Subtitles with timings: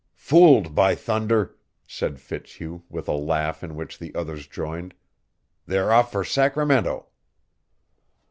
[0.15, 1.55] "Fooled, by thunder!"
[1.85, 4.95] said Fitzhugh with a laugh in which the others joined.
[5.67, 7.05] "They're off for Sacramento."